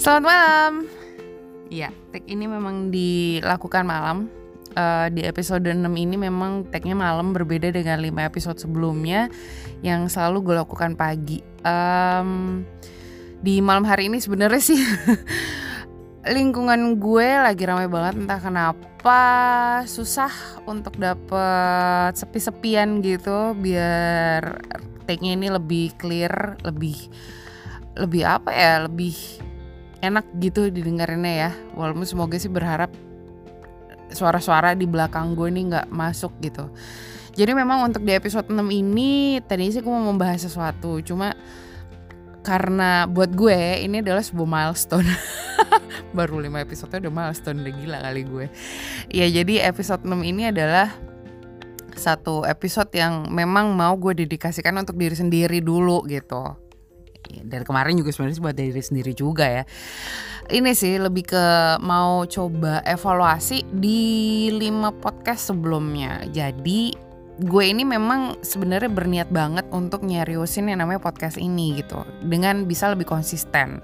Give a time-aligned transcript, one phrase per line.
[0.00, 0.72] Selamat malam.
[1.68, 4.32] Iya, tag ini memang dilakukan malam.
[4.72, 9.28] Uh, di episode 6 ini memang tagnya malam berbeda dengan 5 episode sebelumnya
[9.84, 11.44] yang selalu gue lakukan pagi.
[11.68, 12.64] Um,
[13.44, 14.80] di malam hari ini sebenarnya sih
[16.36, 19.20] lingkungan gue lagi ramai banget entah kenapa
[19.84, 20.32] susah
[20.64, 24.64] untuk dapet sepi-sepian gitu biar
[25.04, 26.96] tagnya ini lebih clear, lebih
[28.00, 29.49] lebih apa ya, lebih
[30.00, 31.50] enak gitu didengarinnya ya.
[31.76, 32.90] Walaupun semoga sih berharap
[34.10, 36.68] suara-suara di belakang gue ini nggak masuk gitu.
[37.38, 40.98] Jadi memang untuk di episode 6 ini tadi sih gue mau membahas sesuatu.
[41.00, 41.32] Cuma
[42.42, 45.06] karena buat gue ini adalah sebuah milestone.
[46.16, 48.46] Baru 5 episode udah milestone udah gila kali gue.
[49.14, 50.90] Ya jadi episode 6 ini adalah
[51.94, 56.59] satu episode yang memang mau gue dedikasikan untuk diri sendiri dulu gitu
[57.44, 59.62] dari kemarin juga sebenarnya buat diri sendiri juga ya.
[60.50, 61.44] Ini sih lebih ke
[61.78, 66.26] mau coba evaluasi di lima podcast sebelumnya.
[66.26, 66.90] Jadi
[67.40, 72.02] gue ini memang sebenarnya berniat banget untuk nyeriusin yang namanya podcast ini gitu.
[72.26, 73.80] Dengan bisa lebih konsisten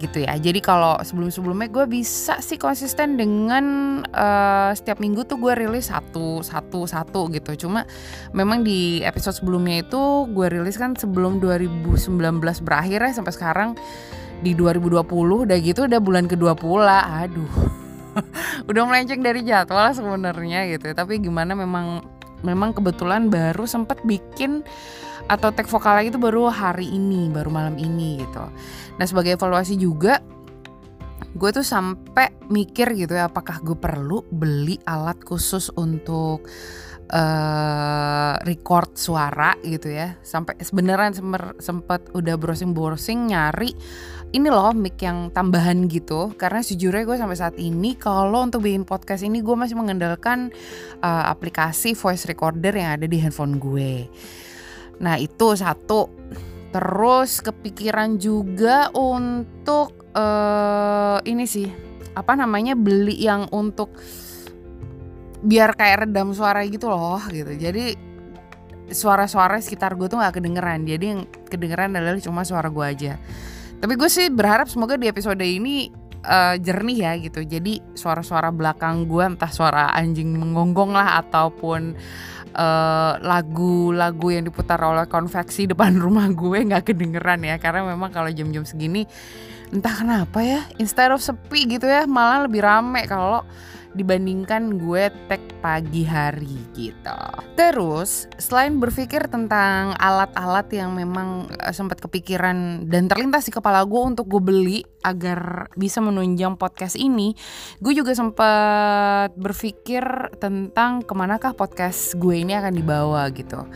[0.00, 0.34] gitu ya.
[0.38, 3.64] Jadi kalau sebelum-sebelumnya gue bisa sih konsisten dengan
[4.10, 7.66] uh, setiap minggu tuh gue rilis satu satu satu gitu.
[7.66, 7.84] Cuma
[8.32, 12.08] memang di episode sebelumnya itu gue rilis kan sebelum 2019
[12.64, 13.70] berakhir ya sampai sekarang
[14.42, 15.06] di 2020
[15.46, 17.22] udah gitu udah bulan kedua pula.
[17.22, 17.82] Aduh.
[18.68, 20.92] udah melenceng dari jadwal sebenarnya gitu.
[20.92, 22.04] Tapi gimana memang
[22.42, 24.62] memang kebetulan baru sempat bikin
[25.30, 28.42] atau tag vokal lagi itu baru hari ini, baru malam ini gitu.
[28.98, 30.18] Nah sebagai evaluasi juga
[31.32, 36.44] gue tuh sampai mikir gitu ya apakah gue perlu beli alat khusus untuk
[37.12, 40.16] uh, record suara gitu ya.
[40.24, 41.14] Sampai sebenarnya
[41.60, 43.70] sempat udah browsing browsing nyari
[44.32, 46.32] ini loh mic yang tambahan gitu.
[46.40, 50.48] Karena sejujurnya gue sampai saat ini kalau untuk bikin podcast ini gue masih mengandalkan
[51.04, 54.08] uh, aplikasi voice recorder yang ada di handphone gue.
[55.04, 56.08] Nah itu satu.
[56.72, 61.68] Terus kepikiran juga untuk uh, ini sih
[62.16, 63.92] apa namanya beli yang untuk
[65.42, 67.52] biar kayak redam suara gitu loh gitu.
[67.58, 67.98] Jadi
[68.92, 70.86] suara-suara sekitar gue tuh nggak kedengeran.
[70.86, 71.20] Jadi yang
[71.50, 73.12] kedengeran adalah cuma suara gue aja.
[73.82, 75.90] Tapi gue sih berharap semoga di episode ini
[76.22, 77.42] uh, jernih ya gitu.
[77.42, 81.98] Jadi suara-suara belakang gue entah suara anjing menggonggong lah ataupun
[82.52, 88.12] Eh, lagu-lagu uh, yang diputar oleh konveksi depan rumah gue nggak kedengeran ya karena memang
[88.12, 89.08] kalau jam-jam segini
[89.72, 93.40] entah kenapa ya instead of sepi gitu ya malah lebih rame kalau
[93.92, 97.20] dibandingkan gue tag pagi hari gitu.
[97.54, 104.02] Terus selain berpikir tentang alat-alat yang memang uh, sempat kepikiran dan terlintas di kepala gue
[104.02, 107.36] untuk gue beli agar bisa menunjang podcast ini,
[107.84, 110.02] gue juga sempat berpikir
[110.40, 113.68] tentang ke manakah podcast gue ini akan dibawa gitu.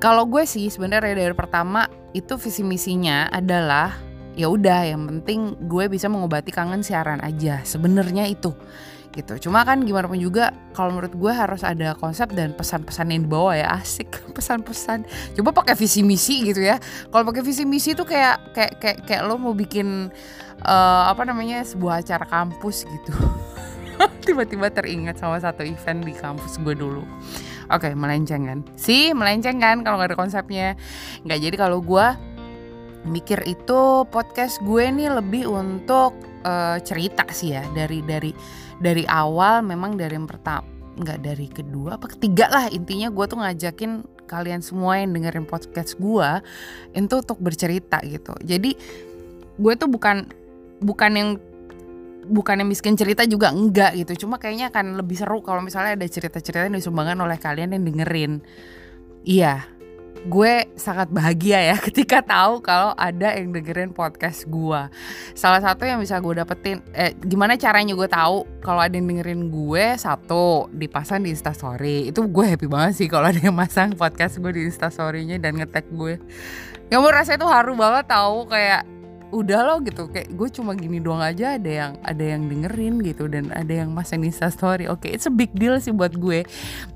[0.00, 4.05] Kalau gue sih sebenarnya dari pertama itu visi misinya adalah
[4.36, 8.52] ya udah yang penting gue bisa mengobati kangen siaran aja sebenarnya itu
[9.16, 9.48] gitu.
[9.48, 13.56] Cuma kan gimana pun juga kalau menurut gue harus ada konsep dan pesan-pesan yang dibawa
[13.56, 15.08] ya asik pesan-pesan.
[15.40, 16.76] Coba pakai visi misi gitu ya.
[17.08, 20.12] Kalau pakai visi misi itu kayak kayak kayak kayak lo mau bikin
[20.62, 23.16] uh, apa namanya sebuah acara kampus gitu.
[24.28, 27.00] Tiba-tiba teringat sama satu event di kampus gue dulu.
[27.66, 28.60] Oke, okay, melenceng kan?
[28.78, 30.78] Sih, melenceng kan kalau nggak ada konsepnya.
[31.24, 32.35] Nggak jadi kalau gue
[33.06, 37.62] mikir itu podcast gue nih lebih untuk uh, cerita sih ya.
[37.72, 38.30] Dari dari
[38.82, 42.66] dari awal memang dari yang pertama nggak dari kedua apa ketiga lah.
[42.72, 43.92] Intinya gue tuh ngajakin
[44.26, 46.30] kalian semua yang dengerin podcast gue
[46.92, 48.34] itu untuk bercerita gitu.
[48.42, 48.74] Jadi
[49.56, 50.26] gue tuh bukan
[50.82, 51.30] bukan yang
[52.26, 54.26] bukan yang miskin cerita juga enggak gitu.
[54.26, 58.42] Cuma kayaknya akan lebih seru kalau misalnya ada cerita-cerita yang disumbangkan oleh kalian yang dengerin.
[59.26, 59.75] Iya
[60.26, 64.82] gue sangat bahagia ya ketika tahu kalau ada yang dengerin podcast gue.
[65.38, 69.48] Salah satu yang bisa gue dapetin, eh, gimana caranya gue tahu kalau ada yang dengerin
[69.48, 72.10] gue satu dipasang di instastory.
[72.10, 75.86] Itu gue happy banget sih kalau ada yang masang podcast gue di instastorynya dan ngetek
[75.94, 76.18] gue.
[76.90, 78.95] Yang gue rasa itu haru banget tahu kayak
[79.34, 80.06] udah loh gitu.
[80.10, 83.90] Kayak gue cuma gini doang aja ada yang ada yang dengerin gitu dan ada yang
[83.90, 84.86] masang Insta story.
[84.86, 86.46] Oke okay, it's a big deal sih buat gue.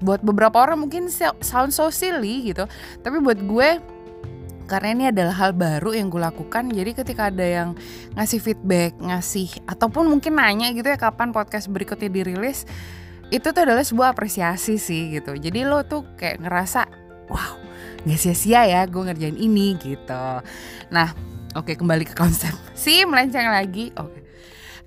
[0.02, 1.10] Buat beberapa orang mungkin
[1.42, 2.66] sound so silly gitu.
[3.02, 3.68] Tapi buat gue
[4.70, 7.68] karena ini adalah hal baru yang gue lakukan jadi ketika ada yang
[8.14, 12.70] ngasih feedback ngasih ataupun mungkin nanya gitu ya kapan podcast berikutnya dirilis
[13.34, 15.38] itu tuh adalah sebuah apresiasi sih gitu.
[15.38, 16.86] Jadi lo tuh kayak ngerasa
[17.30, 17.58] wow
[18.06, 20.26] nggak sia-sia ya gue ngerjain ini gitu.
[20.94, 21.08] Nah
[21.58, 22.54] Oke, kembali ke konsep.
[22.80, 23.90] Si melenceng lagi.
[23.98, 24.22] Oke.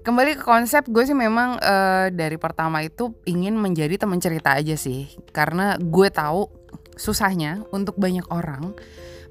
[0.03, 4.75] Kembali ke konsep, gue sih memang uh, dari pertama itu ingin menjadi teman cerita aja
[4.75, 6.51] sih, karena gue tahu
[6.99, 8.75] susahnya untuk banyak orang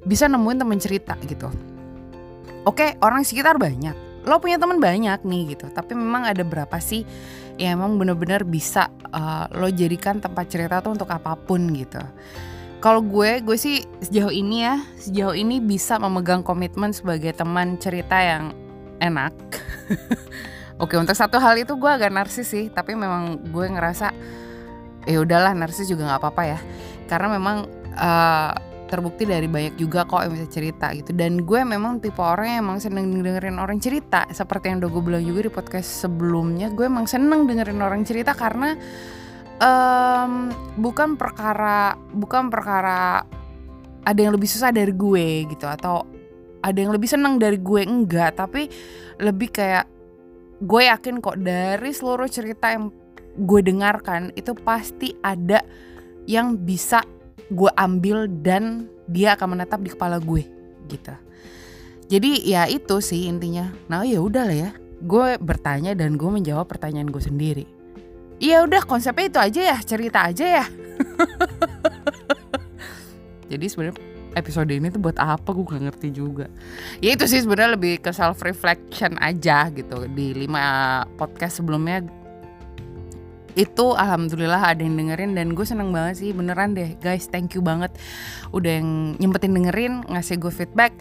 [0.09, 1.53] bisa nemuin teman cerita gitu.
[2.65, 7.05] Oke, orang sekitar banyak, lo punya teman banyak nih gitu, tapi memang ada berapa sih
[7.61, 12.01] yang emang bener-bener bisa uh, lo jadikan tempat cerita tuh untuk apa pun gitu.
[12.83, 18.19] Kalau gue, gue sih sejauh ini ya, sejauh ini bisa memegang komitmen sebagai teman cerita
[18.19, 18.51] yang
[18.99, 19.31] enak.
[20.83, 24.11] Oke untuk satu hal itu gue agak narsis sih tapi memang gue ngerasa
[25.07, 26.59] ya udahlah narsis juga nggak apa-apa ya.
[27.07, 28.51] Karena memang uh,
[28.91, 31.15] terbukti dari banyak juga kok yang bisa cerita gitu.
[31.15, 34.27] Dan gue memang tipe orang yang emang seneng dengerin orang cerita.
[34.27, 38.35] Seperti yang udah gue bilang juga di podcast sebelumnya gue emang seneng dengerin orang cerita
[38.35, 38.75] karena
[39.63, 40.51] um,
[40.83, 43.23] bukan perkara bukan perkara
[44.03, 46.03] ada yang lebih susah dari gue gitu atau
[46.63, 48.67] ada yang lebih seneng dari gue enggak tapi
[49.23, 49.87] lebih kayak
[50.63, 52.91] gue yakin kok dari seluruh cerita yang
[53.39, 55.63] gue dengarkan itu pasti ada
[56.27, 57.03] yang bisa
[57.51, 60.47] gue ambil dan dia akan menetap di kepala gue
[60.87, 61.15] gitu.
[62.07, 63.73] Jadi ya itu sih intinya.
[63.89, 64.71] Nah ya udah lah ya.
[65.03, 67.65] Gue bertanya dan gue menjawab pertanyaan gue sendiri.
[68.43, 70.65] Iya udah konsepnya itu aja ya cerita aja ya.
[73.55, 74.03] Jadi sebenarnya
[74.35, 75.47] episode ini tuh buat apa?
[75.55, 76.51] Gue gak ngerti juga.
[76.99, 80.11] Ya itu sih sebenarnya lebih ke self reflection aja gitu.
[80.11, 82.03] Di lima podcast sebelumnya
[83.53, 86.99] itu alhamdulillah ada yang dengerin dan gue seneng banget sih beneran deh.
[86.99, 87.95] Guys thank you banget
[88.51, 90.97] udah yang nyempetin dengerin ngasih gue feedback.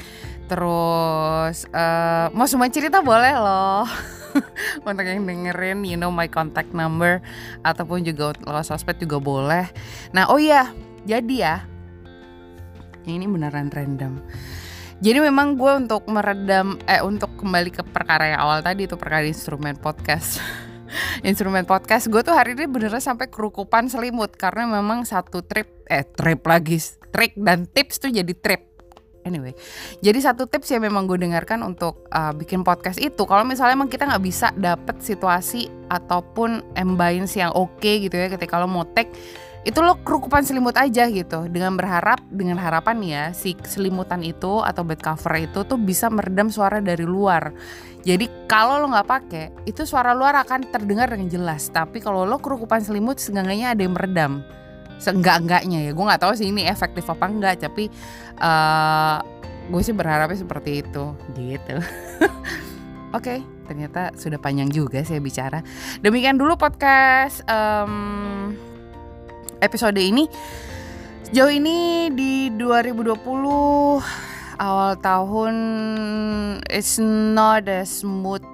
[0.46, 3.90] Terus uh, mau semua cerita boleh loh
[4.88, 7.20] untuk yang dengerin you know my contact number
[7.62, 9.66] ataupun juga lo sosmed juga boleh.
[10.16, 10.72] Nah oh iya
[11.06, 11.56] jadi ya
[13.10, 14.22] ini beneran random.
[15.02, 19.26] Jadi memang gue untuk meredam eh untuk kembali ke perkara yang awal tadi itu perkara
[19.26, 20.38] instrumen podcast.
[21.28, 26.04] Instrumen podcast gue tuh hari ini beneran sampai kerukupan selimut karena memang satu trip eh
[26.04, 26.78] trip lagi
[27.12, 28.71] trik dan tips tuh jadi trip
[29.22, 29.54] Anyway,
[30.02, 33.90] jadi satu tips yang memang gue dengarkan untuk uh, bikin podcast itu, kalau misalnya emang
[33.92, 38.82] kita nggak bisa dapet situasi ataupun ambience yang oke okay gitu ya, ketika lo mau
[38.98, 39.14] take
[39.62, 41.46] itu lo kerukupan selimut aja gitu.
[41.46, 46.50] Dengan berharap dengan harapan ya si selimutan itu atau bed cover itu tuh bisa meredam
[46.50, 47.54] suara dari luar.
[48.02, 51.70] Jadi kalau lo nggak pakai itu suara luar akan terdengar dengan jelas.
[51.70, 54.42] Tapi kalau lo kerukupan selimut seenggaknya ada yang meredam
[55.02, 55.92] seenggak enggaknya ya.
[55.98, 57.90] Gue nggak tahu sih ini efektif apa enggak tapi
[58.38, 59.18] uh,
[59.74, 61.18] gue sih berharapnya seperti itu.
[61.34, 61.76] Gitu.
[63.12, 65.66] Oke okay, ternyata sudah panjang juga saya bicara.
[66.00, 68.54] Demikian dulu podcast um,
[69.60, 70.30] episode ini.
[71.28, 73.18] Sejauh ini di 2020
[74.62, 75.56] awal tahun
[76.70, 78.46] it's not a smooth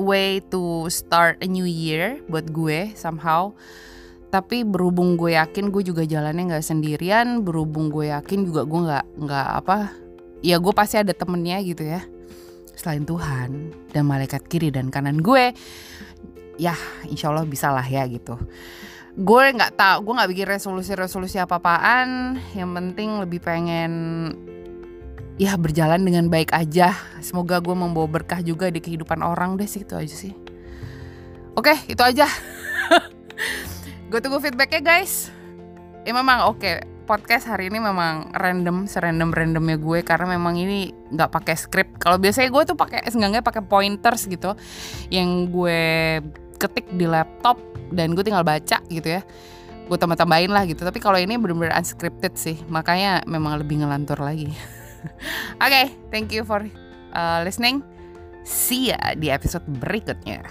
[0.00, 3.52] way to start a new year buat gue somehow
[4.30, 9.06] tapi berhubung gue yakin gue juga jalannya nggak sendirian berhubung gue yakin juga gue nggak
[9.26, 9.76] nggak apa
[10.40, 12.00] ya gue pasti ada temennya gitu ya.
[12.78, 15.52] Selain Tuhan dan malaikat kiri dan kanan gue
[16.56, 16.72] ya
[17.10, 18.38] insya Allah bisa lah ya gitu.
[19.18, 22.38] Gue nggak tahu gue nggak bikin resolusi-resolusi apa-apaan.
[22.54, 23.92] Yang penting lebih pengen
[25.36, 26.94] ya berjalan dengan baik aja.
[27.18, 30.32] Semoga gue membawa berkah juga di kehidupan orang deh sih itu aja sih.
[31.58, 32.30] Oke itu aja
[34.10, 35.30] gue tunggu feedbacknya guys.
[36.02, 41.30] Ya memang oke podcast hari ini memang random serandom randomnya gue karena memang ini nggak
[41.30, 42.02] pakai script.
[42.02, 44.58] Kalau biasanya gue tuh pakai seenggaknya pakai pointers gitu
[45.14, 46.18] yang gue
[46.58, 47.62] ketik di laptop
[47.94, 49.22] dan gue tinggal baca gitu ya.
[49.86, 54.50] Gue tambah-tambahin lah gitu tapi kalau ini bener-bener unscripted sih makanya memang lebih ngelantur lagi.
[55.62, 56.66] Oke okay, thank you for
[57.14, 57.86] uh, listening.
[58.42, 60.42] See ya di episode berikutnya